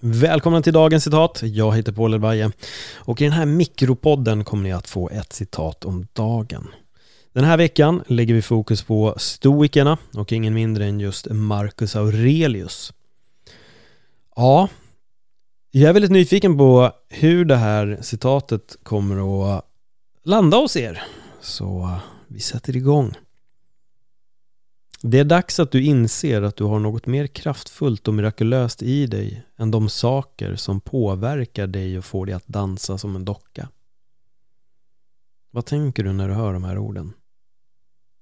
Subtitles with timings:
[0.00, 1.40] Välkomna till dagens citat.
[1.42, 2.50] Jag heter Paul Elvaje
[2.94, 6.68] och i den här mikropodden kommer ni att få ett citat om dagen.
[7.32, 12.92] Den här veckan lägger vi fokus på stoikerna och ingen mindre än just Marcus Aurelius.
[14.36, 14.68] Ja,
[15.70, 19.64] jag är väldigt nyfiken på hur det här citatet kommer att
[20.24, 21.02] landa hos er.
[21.40, 23.14] Så eh, vi sätter igång.
[25.02, 29.06] Det är dags att du inser att du har något mer kraftfullt och mirakulöst i
[29.06, 33.68] dig än de saker som påverkar dig och får dig att dansa som en docka.
[35.50, 37.12] Vad tänker du när du hör de här orden?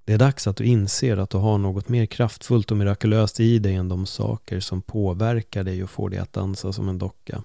[0.05, 3.59] Det är dags att du inser att du har något mer kraftfullt och mirakulöst i
[3.59, 7.43] dig än de saker som påverkar dig och får dig att dansa som en docka.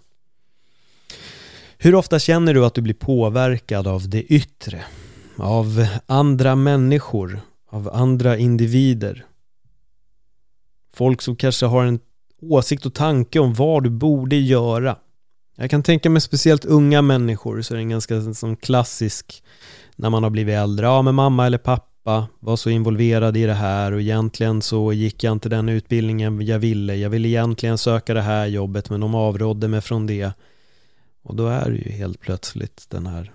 [1.77, 4.83] Hur ofta känner du att du blir påverkad av det yttre?
[5.37, 7.41] Av andra människor?
[7.73, 9.25] Av andra individer?
[10.93, 11.99] Folk som kanske har en
[12.41, 14.95] åsikt och tanke om vad du borde göra.
[15.57, 19.43] Jag kan tänka mig speciellt unga människor så är det en ganska som klassisk
[19.95, 20.85] när man har blivit äldre.
[20.85, 25.23] Ja, men mamma eller pappa var så involverad i det här och egentligen så gick
[25.23, 26.95] jag inte den utbildningen jag ville.
[26.95, 30.31] Jag ville egentligen söka det här jobbet men de avrådde mig från det.
[31.23, 33.31] Och då är det ju helt plötsligt den här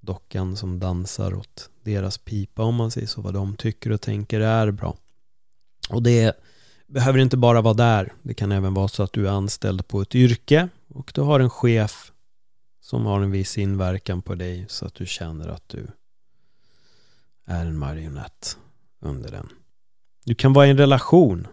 [0.00, 4.40] dockan som dansar åt deras pipa om man säger så, vad de tycker och tänker
[4.40, 4.96] är bra.
[5.90, 6.36] Och det
[6.86, 8.12] behöver inte bara vara där.
[8.22, 11.40] Det kan även vara så att du är anställd på ett yrke och du har
[11.40, 12.12] en chef
[12.80, 15.86] som har en viss inverkan på dig så att du känner att du
[17.46, 18.58] är en marionett
[19.00, 19.48] under den.
[20.24, 21.46] Du kan vara i en relation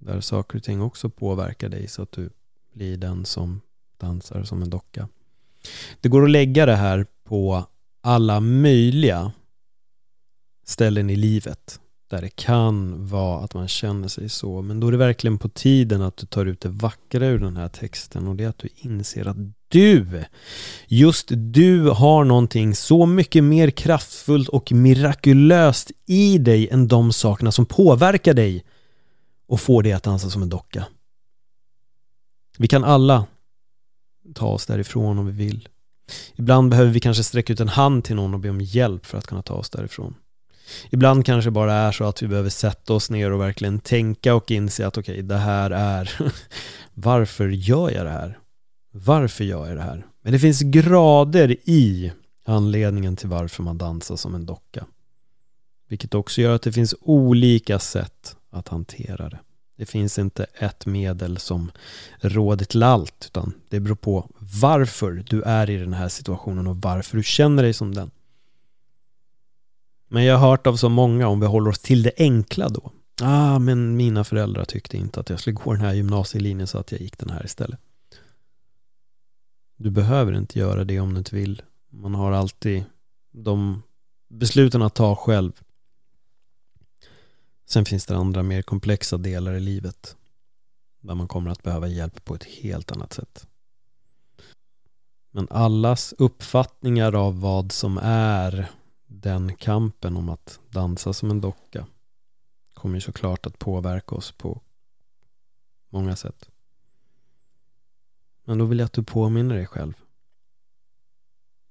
[0.00, 2.30] där saker och ting också påverkar dig så att du
[2.72, 3.60] blir den som
[3.96, 5.08] dansar som en docka.
[6.00, 7.66] Det går att lägga det här på
[8.06, 9.32] alla möjliga
[10.66, 11.80] ställen i livet
[12.10, 14.62] där det kan vara att man känner sig så.
[14.62, 17.56] Men då är det verkligen på tiden att du tar ut det vackra ur den
[17.56, 19.36] här texten och det är att du inser att
[19.68, 20.24] du,
[20.86, 27.52] just du har någonting så mycket mer kraftfullt och mirakulöst i dig än de sakerna
[27.52, 28.64] som påverkar dig
[29.46, 30.86] och får dig att dansa som en docka.
[32.58, 33.26] Vi kan alla
[34.34, 35.68] ta oss därifrån om vi vill.
[36.34, 39.18] Ibland behöver vi kanske sträcka ut en hand till någon och be om hjälp för
[39.18, 40.14] att kunna ta oss därifrån.
[40.90, 44.50] Ibland kanske bara är så att vi behöver sätta oss ner och verkligen tänka och
[44.50, 46.10] inse att okej, okay, det här är
[46.94, 48.38] varför gör jag det här?
[48.92, 50.06] Varför gör jag det här?
[50.22, 52.12] Men det finns grader i
[52.44, 54.86] anledningen till varför man dansar som en docka.
[55.88, 59.38] Vilket också gör att det finns olika sätt att hantera det.
[59.76, 61.70] Det finns inte ett medel som
[62.20, 64.30] råder till allt, utan det beror på
[64.62, 68.10] varför du är i den här situationen och varför du känner dig som den.
[70.08, 72.92] Men jag har hört av så många, om vi håller oss till det enkla då.
[73.22, 76.92] Ah, men mina föräldrar tyckte inte att jag skulle gå den här gymnasielinjen så att
[76.92, 77.80] jag gick den här istället.
[79.76, 81.62] Du behöver inte göra det om du inte vill.
[81.90, 82.84] Man har alltid
[83.32, 83.82] de
[84.28, 85.52] besluten att ta själv.
[87.74, 90.16] Sen finns det andra mer komplexa delar i livet
[91.00, 93.48] där man kommer att behöva hjälp på ett helt annat sätt.
[95.30, 98.70] Men allas uppfattningar av vad som är
[99.06, 101.86] den kampen om att dansa som en docka
[102.74, 104.60] kommer såklart att påverka oss på
[105.88, 106.50] många sätt.
[108.44, 109.94] Men då vill jag att du påminner dig själv.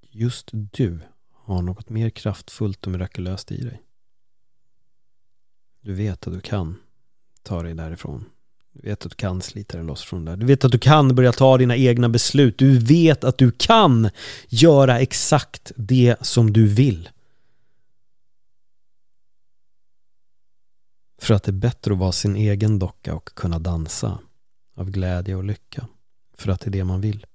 [0.00, 1.00] Just du
[1.32, 3.82] har något mer kraftfullt och mirakulöst i dig.
[5.84, 6.76] Du vet att du kan
[7.42, 8.24] ta dig därifrån.
[8.72, 10.36] Du vet att du kan slita dig loss från det.
[10.36, 12.58] Du vet att du kan börja ta dina egna beslut.
[12.58, 14.10] Du vet att du kan
[14.48, 17.08] göra exakt det som du vill.
[21.18, 24.18] För att det är bättre att vara sin egen docka och kunna dansa
[24.74, 25.88] av glädje och lycka.
[26.34, 27.26] För att det är det man vill.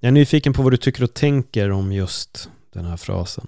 [0.00, 3.46] Jag är nyfiken på vad du tycker och tänker om just den här frasen.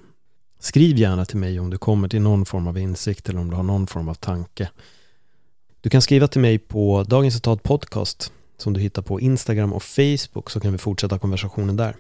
[0.59, 3.57] Skriv gärna till mig om du kommer till någon form av insikt eller om du
[3.57, 4.71] har någon form av tanke.
[5.81, 9.83] Du kan skriva till mig på Dagens Citat Podcast som du hittar på Instagram och
[9.83, 11.97] Facebook så kan vi fortsätta konversationen där.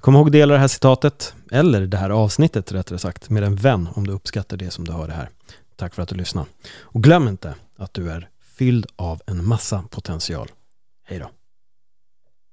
[0.00, 3.56] Kom ihåg att dela det här citatet, eller det här avsnittet rättare sagt, med en
[3.56, 5.30] vän om du uppskattar det som du hör det här.
[5.76, 6.48] Tack för att du lyssnade.
[6.78, 10.48] Och glöm inte att du är fylld av en massa potential.
[11.04, 11.30] Hej då!